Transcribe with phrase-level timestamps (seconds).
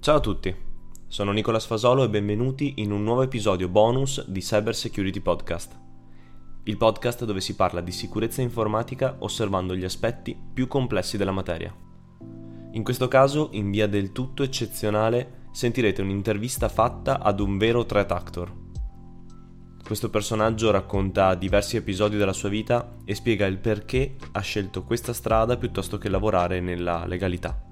[0.00, 0.56] Ciao a tutti,
[1.08, 5.78] sono Nicolas Fasolo e benvenuti in un nuovo episodio bonus di Cyber Security Podcast.
[6.62, 11.70] Il podcast dove si parla di sicurezza informatica osservando gli aspetti più complessi della materia.
[12.72, 18.10] In questo caso, in via del tutto eccezionale, sentirete un'intervista fatta ad un vero threat
[18.10, 18.50] actor.
[19.84, 25.12] Questo personaggio racconta diversi episodi della sua vita e spiega il perché ha scelto questa
[25.12, 27.68] strada piuttosto che lavorare nella legalità.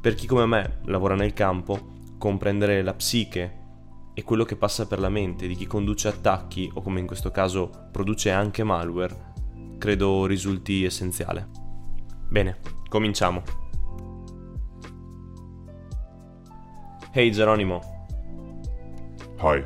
[0.00, 3.56] Per chi come me lavora nel campo, comprendere la psiche
[4.14, 7.30] e quello che passa per la mente di chi conduce attacchi o come in questo
[7.30, 9.32] caso produce anche malware,
[9.78, 11.48] credo risulti essenziale.
[12.28, 13.42] Bene, cominciamo.
[17.12, 17.80] Hey Geronimo.
[19.40, 19.64] Hi.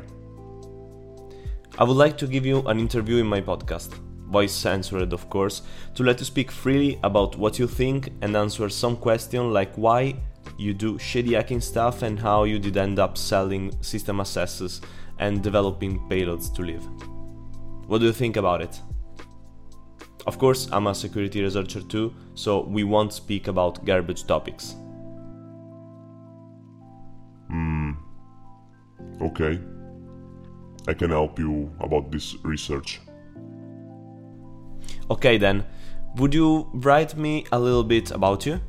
[1.77, 3.99] I would like to give you an interview in my podcast,
[4.33, 5.61] voice censored of course,
[5.95, 10.15] to let you speak freely about what you think and answer some question like why
[10.57, 14.81] you do shady hacking stuff and how you did end up selling system accesses
[15.19, 16.85] and developing payloads to live.
[17.87, 18.81] What do you think about it?
[20.25, 24.75] Of course, I'm a security researcher too, so we won't speak about garbage topics.
[27.49, 27.91] Hmm.
[29.21, 29.59] Okay.
[30.87, 33.01] I can help you about this research.
[35.09, 35.65] Okay then,
[36.15, 38.61] would you write me a little bit about you?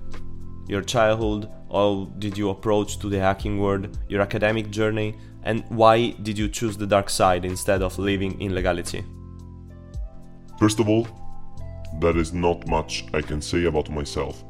[0.67, 6.11] Your childhood, how did you approach to the hacking world, your academic journey, and why
[6.23, 9.05] did you choose the dark side instead of living in legality?
[10.59, 11.07] First of all,
[12.01, 14.43] there is not much I can say about myself,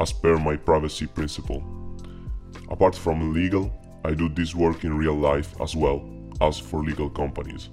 [0.00, 1.62] as per my privacy principle.
[2.70, 3.70] Apart from legal,
[4.04, 6.02] I do this work in real life as well
[6.40, 7.68] as for legal companies.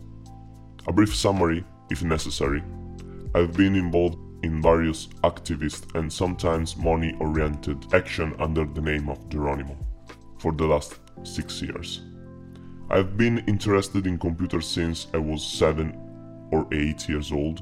[0.88, 2.61] A brief summary, if necessary.
[3.36, 9.30] I've been involved in various activist and sometimes money oriented action under the name of
[9.30, 9.78] Geronimo
[10.39, 12.02] for the last six years.
[12.89, 15.98] I've been interested in computers since I was seven
[16.52, 17.61] or eight years old,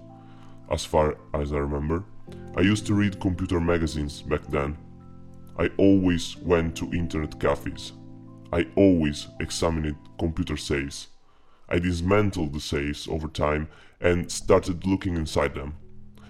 [0.70, 2.04] as far as I remember.
[2.56, 4.78] I used to read computer magazines back then.
[5.58, 7.94] I always went to internet cafes.
[8.54, 11.08] I always examined computer safes.
[11.68, 13.68] I dismantled the safes over time
[14.00, 15.76] and started looking inside them.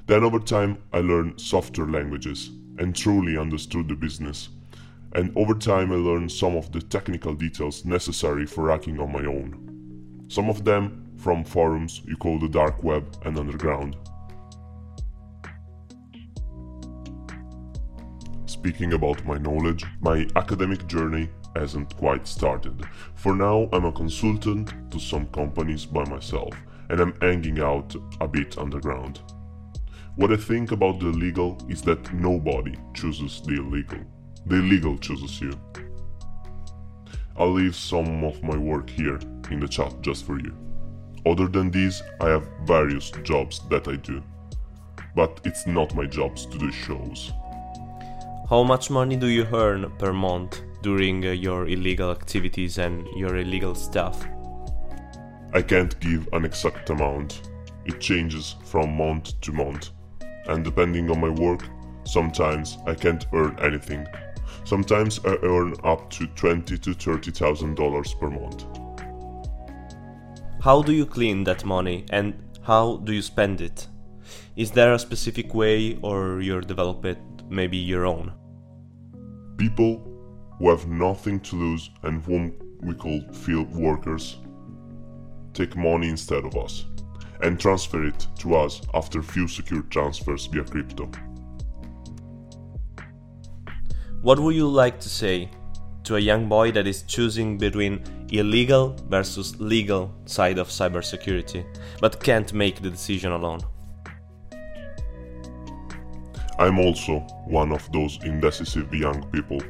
[0.08, 4.50] Then, over time, I learned softer languages and truly understood the business.
[5.14, 9.26] And over time, I learned some of the technical details necessary for hacking on my
[9.26, 10.26] own.
[10.28, 13.96] Some of them from forums you call the dark web and underground.
[18.46, 22.86] Speaking about my knowledge, my academic journey hasn't quite started.
[23.16, 26.54] For now, I'm a consultant to some companies by myself,
[26.90, 29.22] and I'm hanging out a bit underground.
[30.16, 34.00] What I think about the illegal is that nobody chooses the illegal.
[34.46, 35.52] The illegal chooses you.
[37.38, 39.20] I'll leave some of my work here
[39.52, 40.56] in the chat just for you.
[41.26, 44.24] Other than these, I have various jobs that I do.
[45.16, 47.32] But it's not my jobs to do shows.
[48.50, 53.38] How much money do you earn per month during uh, your illegal activities and your
[53.38, 54.24] illegal stuff?
[55.52, 57.50] I can't give an exact amount.
[57.86, 59.90] It changes from month to month.
[60.48, 61.64] And depending on my work,
[62.04, 64.06] sometimes I can't earn anything.
[64.64, 68.66] Sometimes I earn up to twenty to thirty thousand dollars per month.
[70.62, 73.88] How do you clean that money and how do you spend it?
[74.56, 77.18] Is there a specific way or you develop it
[77.50, 78.34] maybe your own?
[79.58, 80.15] People
[80.58, 84.38] who have nothing to lose and whom we call field workers
[85.54, 86.86] take money instead of us
[87.42, 91.10] and transfer it to us after few secure transfers via crypto.
[94.22, 95.50] What would you like to say
[96.04, 101.66] to a young boy that is choosing between illegal versus legal side of cybersecurity
[102.00, 103.60] but can't make the decision alone?
[106.58, 109.62] I'm also one of those indecisive young people,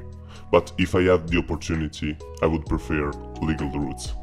[0.52, 3.12] but if I have the opportunity, I would prefer
[3.42, 4.14] legal routes.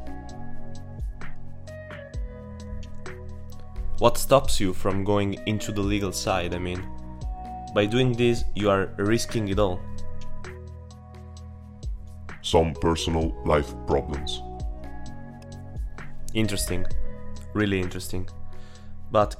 [3.99, 6.53] What stops you from going into the legal side?
[6.53, 6.85] I mean,
[7.73, 9.79] by doing this, you are risking it all.
[12.41, 14.41] Some personal life problems.
[16.33, 16.85] Interesting.
[17.53, 18.27] Really interesting.
[19.11, 19.35] But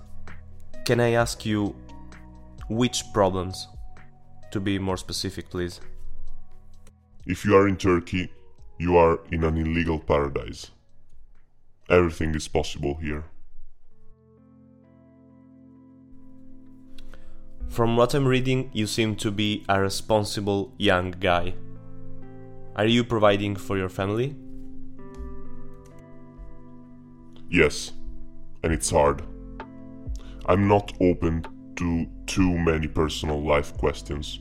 [0.85, 1.75] can I ask you
[2.69, 3.67] which problems?
[4.51, 5.81] To be more specific, please.
[7.25, 8.31] If you are in Turkey,
[8.77, 10.71] you are in an illegal paradise.
[11.89, 13.23] Everything is possible here.
[17.69, 21.55] From what I'm reading, you seem to be a responsible young guy.
[22.75, 24.35] are you providing for your family?
[27.49, 27.91] Yes,
[28.63, 29.21] and it's hard.
[30.47, 34.39] I'm not open to too many personal life questions.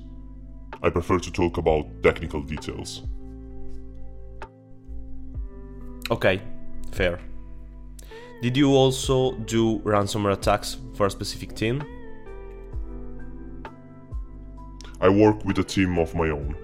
[0.83, 3.03] I prefer to talk about technical details.
[6.11, 6.43] Okay,
[6.91, 7.21] fair.
[8.43, 11.83] Did you also do ransomware attacks for a specific team?
[15.01, 16.57] I work with a team of my own,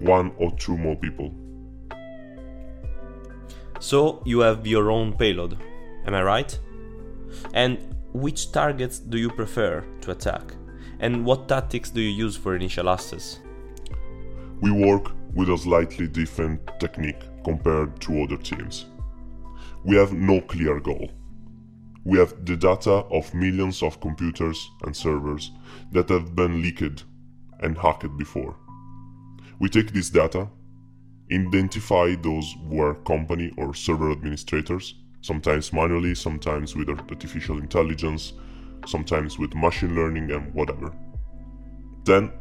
[0.00, 1.32] one or two more people.
[3.78, 5.58] So you have your own payload,
[6.06, 6.58] am I right?
[7.52, 7.78] And
[8.12, 10.54] which targets do you prefer to attack?
[10.98, 13.40] And what tactics do you use for initial access?
[14.64, 18.86] We work with a slightly different technique compared to other teams.
[19.84, 21.10] We have no clear goal.
[22.04, 25.52] We have the data of millions of computers and servers
[25.92, 27.04] that have been leaked
[27.60, 28.56] and hacked before.
[29.58, 30.48] We take this data,
[31.30, 38.32] identify those who are company or server administrators, sometimes manually, sometimes with artificial intelligence,
[38.86, 40.96] sometimes with machine learning and whatever.
[42.04, 42.32] Then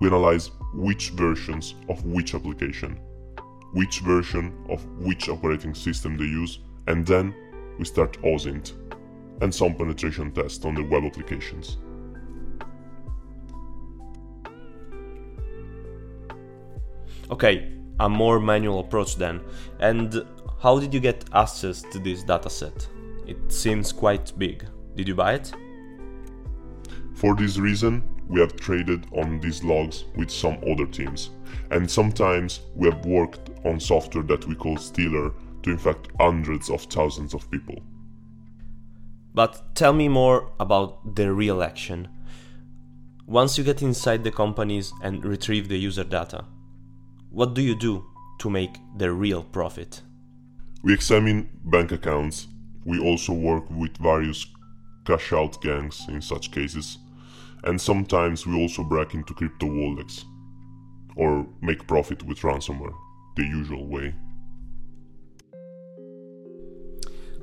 [0.00, 2.98] we analyze which versions of which application,
[3.72, 7.34] which version of which operating system they use, and then
[7.78, 8.72] we start OSINT
[9.42, 11.78] and some penetration tests on the web applications.
[17.30, 19.40] Okay, a more manual approach then.
[19.78, 20.26] And
[20.60, 22.88] how did you get access to this dataset?
[23.26, 24.66] It seems quite big.
[24.96, 25.52] Did you buy it?
[27.14, 31.30] For this reason, we have traded on these logs with some other teams,
[31.72, 35.32] and sometimes we have worked on software that we call Stealer
[35.64, 37.74] to infect hundreds of thousands of people.
[39.34, 42.08] But tell me more about the real action.
[43.26, 46.44] Once you get inside the companies and retrieve the user data,
[47.30, 48.04] what do you do
[48.38, 50.02] to make the real profit?
[50.82, 52.46] We examine bank accounts.
[52.84, 54.46] We also work with various
[55.04, 56.98] cash out gangs in such cases,
[57.64, 60.24] and sometimes we also break into crypto wallets
[61.16, 62.94] or make profit with ransomware,
[63.36, 64.14] the usual way.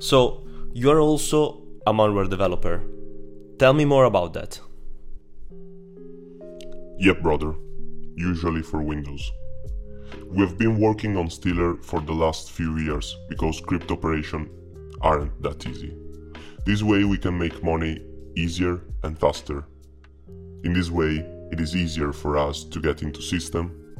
[0.00, 2.82] So, you are also a malware developer.
[3.58, 4.60] Tell me more about that.
[6.98, 7.54] Yep, brother.
[8.16, 9.30] Usually for Windows.
[10.26, 14.48] We've been working on Stealer for the last few years because crypto operations
[15.00, 15.96] aren't that easy.
[16.66, 18.04] This way we can make money
[18.36, 19.64] easier and faster.
[20.64, 23.96] In this way, it is easier for us to get into system,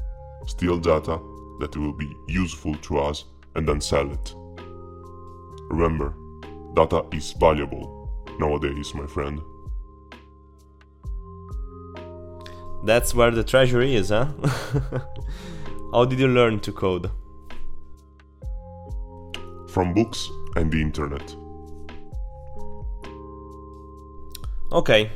[0.46, 1.20] steal data
[1.60, 3.24] that will be useful to us
[3.54, 4.34] and then sell it.
[5.70, 6.14] Remember,
[6.74, 9.40] data is valuable nowadays, my friend.
[12.84, 14.28] That's where the treasure is, huh?
[15.92, 17.10] How did you learn to code?
[19.70, 21.34] From books and the internet.
[24.70, 25.10] Okay,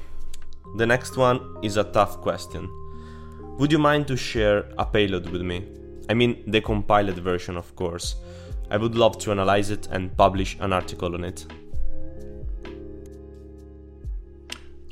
[0.76, 2.68] the next one is a tough question.
[3.58, 5.68] Would you mind to share a payload with me?
[6.08, 8.16] I mean, the compiled version, of course.
[8.70, 11.46] I would love to analyze it and publish an article on it.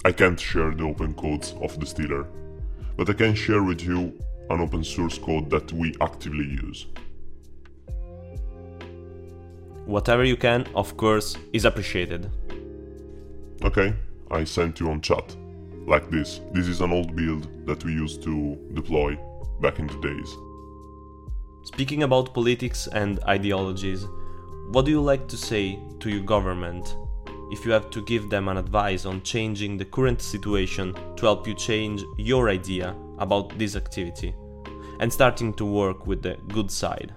[0.04, 2.26] I can't share the open codes of the Stealer,
[2.96, 4.12] but I can share with you
[4.50, 6.86] an open source code that we actively use.
[9.86, 12.30] Whatever you can, of course, is appreciated.
[13.62, 13.94] Okay,
[14.30, 15.36] I sent you on chat.
[15.86, 16.40] Like this.
[16.52, 19.18] This is an old build that we used to deploy
[19.60, 20.36] back in the days.
[21.62, 24.06] Speaking about politics and ideologies,
[24.70, 26.96] what do you like to say to your government
[27.50, 31.46] if you have to give them an advice on changing the current situation to help
[31.46, 34.34] you change your idea about this activity
[35.00, 37.12] and starting to work with the good side?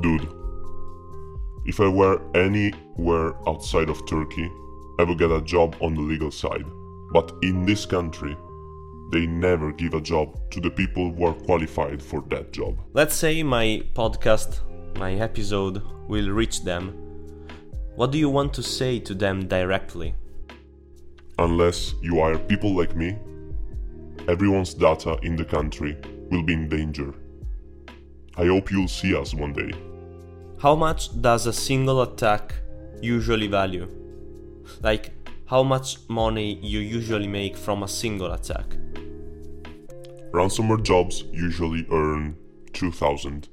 [0.00, 0.28] Dude,
[1.66, 4.50] if I were anywhere outside of Turkey,
[4.98, 6.64] I would get a job on the legal side.
[7.14, 8.36] But in this country,
[9.12, 12.76] they never give a job to the people who are qualified for that job.
[12.92, 14.58] Let's say my podcast,
[14.98, 16.88] my episode, will reach them.
[17.94, 20.16] What do you want to say to them directly?
[21.38, 23.16] Unless you hire people like me,
[24.26, 25.96] everyone's data in the country
[26.32, 27.14] will be in danger.
[28.36, 29.70] I hope you'll see us one day.
[30.60, 32.56] How much does a single attack
[33.00, 33.86] usually value?
[34.82, 35.12] Like,
[35.46, 38.76] how much money you usually make from a single attack?
[40.32, 42.36] Ransomware jobs usually earn
[42.72, 43.48] 2000.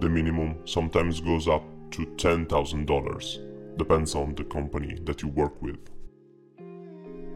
[0.00, 3.76] The minimum sometimes goes up to $10,000.
[3.76, 5.78] Depends on the company that you work with.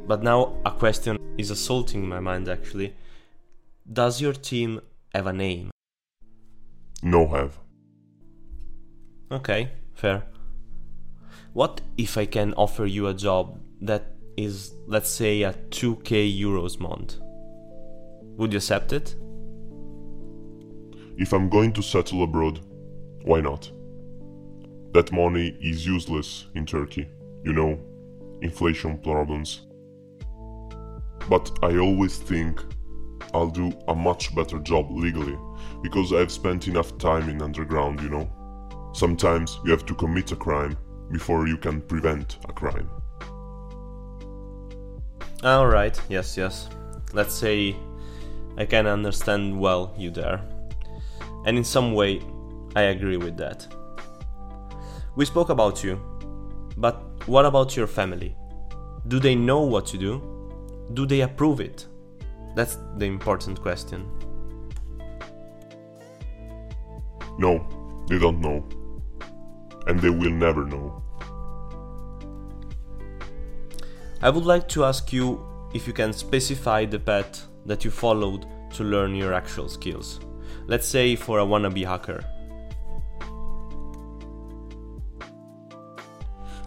[0.07, 2.95] But now a question is assaulting my mind actually.
[3.91, 4.81] Does your team
[5.15, 5.71] have a name?
[7.03, 7.59] no have.
[9.31, 10.23] Okay, fair.
[11.53, 14.07] What if I can offer you a job that
[14.39, 17.17] is, let's say, a 2k euros month?
[18.39, 19.15] Would you accept it?
[21.19, 22.61] If I'm going to settle abroad,
[23.25, 23.71] why not?
[24.95, 27.07] That money is useless in Turkey,
[27.45, 27.79] you know,
[28.41, 29.67] inflation problems.
[31.29, 32.65] But I always think
[33.35, 35.39] I'll do a much better job legally
[35.83, 38.31] because I've spent enough time in underground, you know.
[38.95, 40.79] Sometimes you have to commit a crime
[41.13, 42.91] before you can prevent a crime.
[45.45, 46.69] Alright, yes, yes.
[47.13, 47.77] Let's say
[48.57, 50.41] I can understand well you there.
[51.45, 52.23] And in some way,
[52.75, 53.67] I agree with that.
[55.15, 56.01] We spoke about you,
[56.77, 58.35] but what about your family?
[59.09, 60.23] Do they know what to do?
[60.95, 61.87] Do they approve it?
[62.55, 64.09] That's the important question.
[67.39, 67.67] No,
[68.09, 68.65] they don't know.
[69.87, 71.03] And they will never know.
[74.21, 78.47] I would like to ask you if you can specify the path that you followed
[78.75, 80.21] to learn your actual skills.
[80.67, 82.25] Let's say for a wannabe hacker.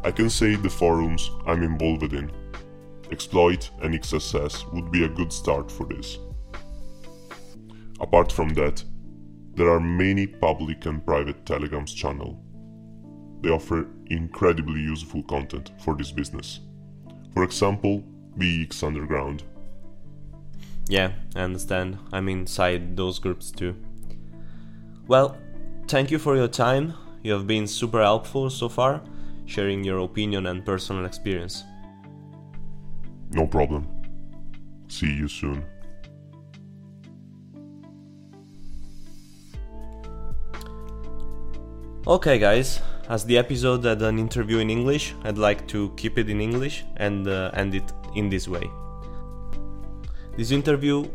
[0.03, 2.31] I can say the forums I'm involved in.
[3.11, 6.19] Exploit and XSS would be a good start for this.
[7.99, 8.83] Apart from that,
[9.55, 12.44] there are many public and private telegrams channel.
[13.45, 16.61] They offer incredibly useful content for this business.
[17.35, 18.03] For example,
[18.39, 19.43] VX Underground.
[20.87, 21.99] Yeah, I understand.
[22.11, 23.75] I'm inside those groups too.
[25.07, 25.37] Well,
[25.87, 26.95] thank you for your time.
[27.21, 29.03] You have been super helpful so far,
[29.45, 31.63] sharing your opinion and personal experience.
[33.29, 33.87] No problem.
[34.87, 35.63] See you soon.
[42.07, 46.29] Okay, guys, as the episode had an interview in English, I'd like to keep it
[46.29, 48.69] in English and uh, end it in this way.
[50.37, 51.07] This interview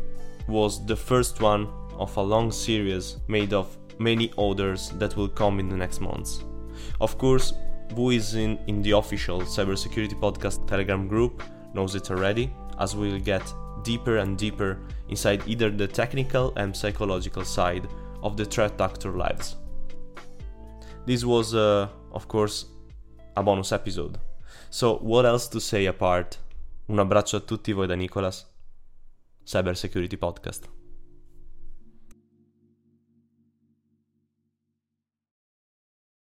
[0.47, 1.67] was the first one
[1.97, 6.43] of a long series made of many others that will come in the next months.
[6.99, 7.53] Of course,
[7.95, 11.43] who is in, in the official Cybersecurity Podcast Telegram group
[11.73, 13.43] knows it already, as we'll get
[13.83, 14.79] deeper and deeper
[15.09, 17.87] inside either the technical and psychological side
[18.23, 19.57] of the threat actor lives.
[21.05, 22.65] This was, uh, of course,
[23.35, 24.19] a bonus episode.
[24.69, 26.37] So, what else to say apart?
[26.87, 28.45] Un abbraccio a tutti voi da Nicolas,
[29.43, 30.80] Cyber Security Podcast.